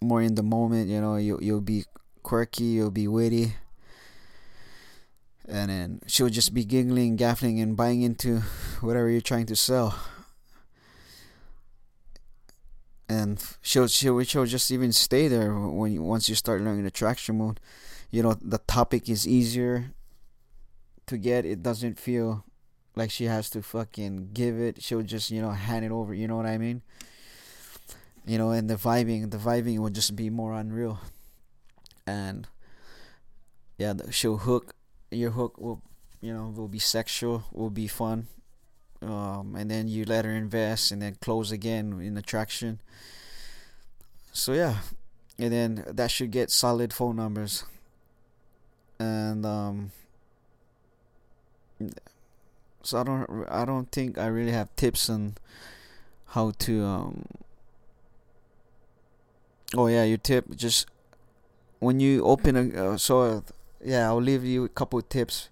more 0.00 0.22
in 0.22 0.34
the 0.34 0.42
moment 0.42 0.88
you 0.88 1.00
know. 1.00 1.16
You 1.16 1.38
you'll 1.40 1.60
be 1.60 1.84
quirky 2.22 2.64
you'll 2.64 2.90
be 2.90 3.08
witty 3.08 3.54
and 5.48 5.70
then 5.70 6.00
she'll 6.06 6.28
just 6.28 6.52
be 6.52 6.64
giggling 6.64 7.16
gaffling 7.16 7.62
and 7.62 7.76
buying 7.76 8.02
into 8.02 8.40
whatever 8.80 9.08
you're 9.08 9.20
trying 9.20 9.46
to 9.46 9.56
sell. 9.56 9.98
And 13.08 13.42
she'll 13.62 13.88
she'll 13.88 14.22
she'll 14.24 14.44
just 14.44 14.70
even 14.70 14.92
stay 14.92 15.28
there 15.28 15.54
when 15.54 15.92
you, 15.92 16.02
once 16.02 16.28
you 16.28 16.34
start 16.34 16.60
learning 16.60 16.84
the 16.84 16.90
traction 16.90 17.38
mode. 17.38 17.58
You 18.10 18.22
know 18.22 18.34
the 18.40 18.58
topic 18.58 19.08
is 19.08 19.26
easier 19.26 19.92
to 21.06 21.18
get. 21.18 21.44
It 21.44 21.62
doesn't 21.62 21.98
feel 21.98 22.44
like 22.96 23.10
she 23.10 23.24
has 23.24 23.50
to 23.50 23.62
fucking 23.62 24.30
give 24.32 24.58
it. 24.58 24.82
She'll 24.82 25.02
just 25.02 25.30
you 25.30 25.42
know 25.42 25.50
hand 25.50 25.84
it 25.84 25.92
over. 25.92 26.14
You 26.14 26.28
know 26.28 26.36
what 26.36 26.46
I 26.46 26.58
mean? 26.58 26.82
You 28.26 28.38
know, 28.38 28.50
and 28.50 28.68
the 28.68 28.76
vibing, 28.76 29.30
the 29.30 29.38
vibing 29.38 29.78
will 29.78 29.90
just 29.90 30.14
be 30.14 30.28
more 30.28 30.52
unreal. 30.52 31.00
And 32.06 32.46
yeah, 33.78 33.94
she'll 34.10 34.38
hook. 34.38 34.74
Your 35.10 35.30
hook 35.30 35.56
will, 35.58 35.80
you 36.20 36.34
know, 36.34 36.52
will 36.54 36.68
be 36.68 36.78
sexual. 36.78 37.44
Will 37.52 37.70
be 37.70 37.86
fun 37.86 38.28
um, 39.02 39.54
and 39.56 39.70
then 39.70 39.88
you 39.88 40.04
let 40.04 40.24
her 40.24 40.34
invest 40.34 40.90
and 40.90 41.00
then 41.00 41.16
close 41.20 41.52
again 41.52 42.00
in 42.00 42.16
attraction 42.16 42.80
so 44.32 44.52
yeah 44.52 44.78
and 45.38 45.52
then 45.52 45.84
that 45.88 46.10
should 46.10 46.30
get 46.30 46.50
solid 46.50 46.92
phone 46.92 47.16
numbers 47.16 47.64
and 48.98 49.46
um, 49.46 49.90
so 52.82 52.98
i 53.00 53.02
don't 53.04 53.46
i 53.48 53.64
don't 53.64 53.90
think 53.92 54.18
i 54.18 54.26
really 54.26 54.52
have 54.52 54.74
tips 54.76 55.08
on 55.08 55.34
how 56.28 56.50
to 56.58 56.84
um 56.84 57.24
oh 59.76 59.86
yeah 59.86 60.04
your 60.04 60.18
tip 60.18 60.54
just 60.56 60.86
when 61.78 62.00
you 62.00 62.24
open 62.24 62.56
a 62.56 62.92
uh, 62.92 62.96
so 62.96 63.42
yeah 63.84 64.06
i'll 64.08 64.20
leave 64.20 64.44
you 64.44 64.64
a 64.64 64.68
couple 64.68 65.00
tips 65.02 65.48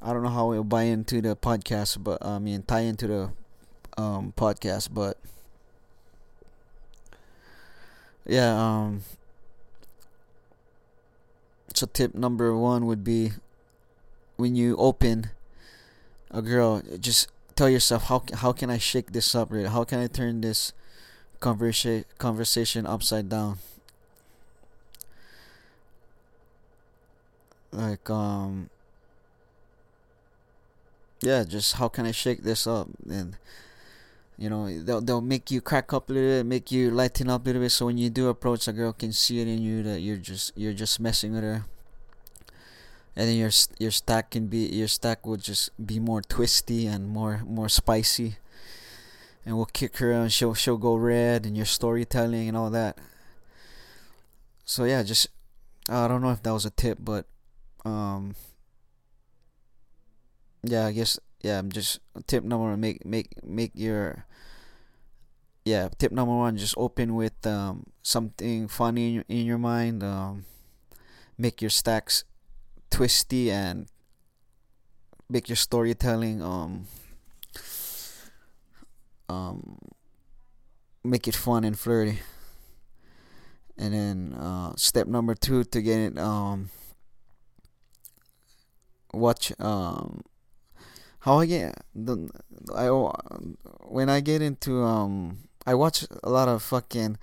I 0.00 0.12
don't 0.12 0.22
know 0.22 0.28
how 0.28 0.52
it'll 0.52 0.64
buy 0.64 0.84
into 0.84 1.20
the 1.20 1.34
podcast, 1.34 2.02
but 2.04 2.24
I 2.24 2.38
mean 2.38 2.62
tie 2.62 2.80
into 2.80 3.06
the 3.06 3.30
um, 3.96 4.32
podcast, 4.36 4.90
but 4.92 5.18
yeah. 8.26 8.54
Um, 8.56 9.02
so 11.76 11.86
tip 11.86 12.14
number 12.14 12.56
one 12.56 12.86
would 12.86 13.04
be 13.04 13.32
when 14.36 14.54
you 14.56 14.76
open 14.76 15.30
a 16.30 16.40
girl, 16.42 16.82
just 17.00 17.28
tell 17.54 17.68
yourself 17.68 18.04
how 18.04 18.22
how 18.34 18.52
can 18.52 18.70
I 18.70 18.78
shake 18.78 19.12
this 19.12 19.34
up? 19.34 19.52
Right? 19.52 19.66
How 19.66 19.84
can 19.84 19.98
I 19.98 20.06
turn 20.06 20.40
this 20.40 20.72
conversation 21.40 22.04
conversation 22.18 22.86
upside 22.86 23.28
down? 23.28 23.58
Like 27.72 28.08
um 28.08 28.70
yeah, 31.20 31.44
just 31.44 31.74
how 31.74 31.88
can 31.88 32.06
I 32.06 32.12
shake 32.12 32.42
this 32.42 32.66
up? 32.66 32.88
And 33.08 33.36
you 34.38 34.50
know, 34.50 34.68
they'll 34.82 35.00
they'll 35.00 35.20
make 35.20 35.50
you 35.50 35.60
crack 35.60 35.92
up 35.92 36.10
a 36.10 36.12
little 36.12 36.40
bit, 36.40 36.46
make 36.46 36.70
you 36.72 36.90
lighten 36.90 37.30
up 37.30 37.44
a 37.44 37.46
little 37.46 37.62
bit. 37.62 37.70
So 37.70 37.86
when 37.86 37.98
you 37.98 38.10
do 38.10 38.28
approach, 38.28 38.68
a 38.68 38.72
girl 38.72 38.92
can 38.92 39.12
see 39.12 39.40
it 39.40 39.48
in 39.48 39.62
you 39.62 39.82
that 39.84 40.00
you're 40.00 40.16
just 40.18 40.52
you're 40.56 40.74
just 40.74 41.00
messing 41.00 41.32
with 41.34 41.42
her. 41.44 41.64
and 43.16 43.28
then 43.28 43.36
your 43.36 43.50
your 43.78 43.90
stack 43.90 44.30
can 44.30 44.46
be 44.46 44.66
your 44.66 44.88
stack 44.88 45.24
will 45.26 45.36
just 45.36 45.70
be 45.84 45.98
more 45.98 46.20
twisty 46.22 46.86
and 46.86 47.08
more 47.08 47.42
more 47.46 47.68
spicy 47.68 48.36
and 49.44 49.56
we'll 49.56 49.66
kick 49.66 49.96
her 49.98 50.12
and 50.12 50.32
she'll 50.32 50.54
she'll 50.54 50.76
go 50.76 50.94
red 50.96 51.46
and 51.46 51.56
your 51.56 51.66
storytelling 51.66 52.48
and 52.48 52.56
all 52.56 52.70
that 52.70 52.98
so 54.64 54.84
yeah 54.84 55.02
just 55.02 55.28
i 55.88 56.06
don't 56.08 56.22
know 56.22 56.30
if 56.30 56.42
that 56.42 56.52
was 56.52 56.66
a 56.66 56.70
tip 56.70 56.98
but 57.00 57.26
um 57.84 58.34
yeah 60.62 60.86
i 60.86 60.92
guess 60.92 61.18
yeah 61.46 61.58
i'm 61.58 61.70
just 61.70 62.00
tip 62.26 62.42
number 62.42 62.66
one 62.66 62.80
make 62.80 63.04
make 63.06 63.30
make 63.44 63.70
your 63.74 64.26
yeah 65.64 65.88
tip 65.98 66.10
number 66.10 66.34
one 66.34 66.56
just 66.56 66.74
open 66.76 67.14
with 67.14 67.46
um 67.46 67.84
something 68.02 68.66
funny 68.68 69.06
in 69.08 69.14
your, 69.14 69.24
in 69.28 69.46
your 69.46 69.58
mind 69.58 70.02
um 70.02 70.44
make 71.38 71.62
your 71.62 71.70
stacks 71.70 72.24
twisty 72.90 73.50
and 73.50 73.86
make 75.28 75.48
your 75.48 75.56
storytelling 75.56 76.42
um 76.42 76.86
um 79.28 79.78
make 81.06 81.28
it 81.28 81.34
fun 81.34 81.64
and 81.64 81.78
flirty. 81.78 82.18
And 83.78 83.94
then 83.94 84.34
uh, 84.34 84.72
step 84.76 85.06
number 85.06 85.34
two 85.34 85.64
to 85.64 85.82
get 85.82 85.98
it 85.98 86.18
um 86.18 86.70
watch 89.12 89.52
um 89.60 90.22
how 91.20 91.40
I 91.40 91.46
get 91.46 91.82
the 91.94 92.30
I 92.74 92.88
when 93.88 94.08
I 94.08 94.20
get 94.20 94.42
into 94.42 94.82
um 94.82 95.38
I 95.66 95.74
watch 95.74 96.04
a 96.22 96.30
lot 96.30 96.48
of 96.48 96.62
fucking 96.62 97.18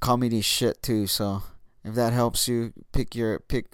comedy 0.00 0.40
shit 0.40 0.82
too 0.82 1.06
so 1.06 1.42
if 1.84 1.94
that 1.94 2.12
helps 2.12 2.46
you 2.48 2.72
pick 2.92 3.14
your 3.14 3.40
pick 3.40 3.66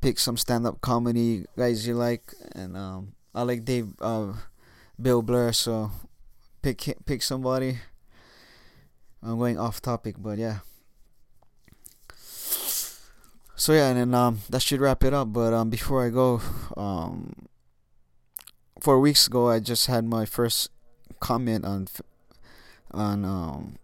pick 0.00 0.18
some 0.18 0.36
stand 0.36 0.66
up 0.66 0.80
comedy 0.80 1.46
guys 1.56 1.86
you 1.86 1.94
like 1.94 2.34
and 2.54 2.76
um 2.76 3.14
I 3.34 3.42
like 3.42 3.64
Dave 3.64 3.88
uh 4.00 4.34
Bill 5.00 5.22
Burr 5.22 5.52
so 5.52 5.90
pick 6.60 6.84
pick 7.06 7.22
somebody. 7.22 7.78
I'm 9.22 9.38
going 9.38 9.58
off 9.58 9.80
topic 9.80 10.16
but 10.18 10.38
yeah. 10.38 10.58
So 13.56 13.72
yeah 13.72 13.88
and 13.88 13.98
then 13.98 14.14
um 14.14 14.40
that 14.50 14.60
should 14.62 14.80
wrap 14.80 15.04
it 15.04 15.14
up 15.14 15.32
but 15.32 15.52
um 15.54 15.70
before 15.70 16.04
I 16.04 16.10
go 16.10 16.40
um 16.76 17.41
four 18.82 18.98
weeks 18.98 19.28
ago 19.28 19.48
I 19.48 19.60
just 19.60 19.86
had 19.86 20.04
my 20.04 20.24
first 20.24 20.68
comment 21.20 21.64
on 21.64 21.86
on 22.90 23.24
um 23.24 23.78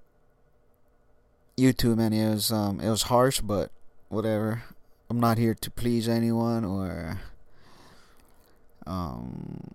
YouTube 1.57 2.01
and 2.01 2.13
it 2.13 2.29
was 2.29 2.51
um 2.51 2.81
it 2.81 2.91
was 2.91 3.03
harsh 3.03 3.41
but 3.41 3.71
whatever. 4.09 4.65
I'm 5.09 5.21
not 5.21 5.39
here 5.39 5.55
to 5.55 5.71
please 5.71 6.09
anyone 6.09 6.65
or 6.65 7.21
um 8.89 9.71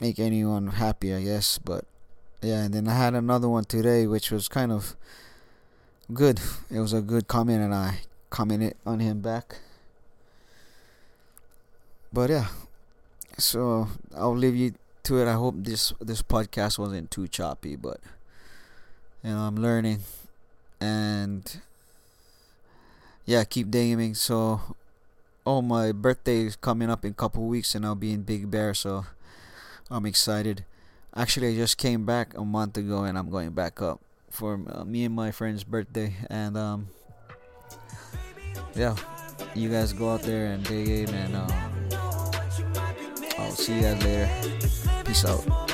make 0.00 0.18
anyone 0.18 0.68
happy 0.68 1.12
I 1.12 1.22
guess 1.22 1.58
but 1.58 1.84
yeah 2.40 2.64
and 2.64 2.72
then 2.72 2.88
I 2.88 2.94
had 2.96 3.12
another 3.12 3.48
one 3.48 3.64
today 3.64 4.06
which 4.06 4.30
was 4.30 4.48
kind 4.48 4.72
of 4.72 4.96
good. 6.14 6.40
It 6.70 6.80
was 6.80 6.94
a 6.94 7.02
good 7.02 7.28
comment 7.28 7.60
and 7.62 7.74
I 7.74 8.00
commented 8.30 8.74
on 8.86 9.00
him 9.00 9.20
back. 9.20 9.56
But 12.10 12.30
yeah 12.30 12.48
so 13.38 13.88
I'll 14.14 14.36
leave 14.36 14.56
you 14.56 14.74
to 15.04 15.20
it 15.20 15.28
I 15.28 15.34
hope 15.34 15.54
this 15.58 15.92
this 16.00 16.22
podcast 16.22 16.78
wasn't 16.78 17.10
too 17.10 17.28
choppy 17.28 17.76
but 17.76 18.00
you 19.22 19.30
know 19.30 19.40
I'm 19.40 19.56
learning 19.56 20.00
and 20.80 21.60
yeah, 23.26 23.42
keep 23.44 23.70
gaming. 23.70 24.14
So, 24.14 24.60
oh, 25.44 25.60
my 25.60 25.92
birthday 25.92 26.46
is 26.46 26.56
coming 26.56 26.88
up 26.88 27.04
in 27.04 27.10
a 27.10 27.14
couple 27.14 27.44
weeks, 27.44 27.74
and 27.74 27.84
I'll 27.84 27.96
be 27.96 28.12
in 28.12 28.22
Big 28.22 28.50
Bear, 28.50 28.72
so 28.72 29.04
I'm 29.90 30.06
excited. 30.06 30.64
Actually, 31.14 31.48
I 31.48 31.56
just 31.56 31.76
came 31.76 32.06
back 32.06 32.38
a 32.38 32.44
month 32.44 32.78
ago, 32.78 33.02
and 33.02 33.18
I'm 33.18 33.30
going 33.30 33.50
back 33.50 33.82
up 33.82 34.00
for 34.30 34.60
uh, 34.70 34.84
me 34.84 35.04
and 35.04 35.14
my 35.14 35.32
friend's 35.32 35.64
birthday, 35.64 36.14
and 36.30 36.56
um, 36.56 36.88
yeah, 38.74 38.94
you 39.54 39.68
guys 39.68 39.92
go 39.92 40.12
out 40.12 40.22
there 40.22 40.46
and 40.46 40.62
day 40.64 40.84
game, 40.84 41.08
and 41.08 41.36
I'll 41.36 41.65
see 43.56 43.76
you 43.76 43.82
guys 43.82 44.02
later. 44.04 44.30
Peace 45.04 45.24
out. 45.24 45.65